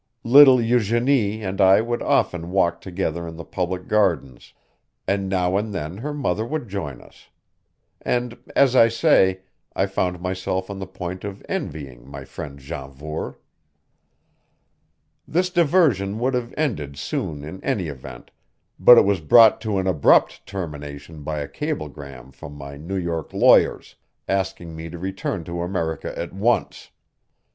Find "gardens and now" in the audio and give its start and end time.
3.87-5.57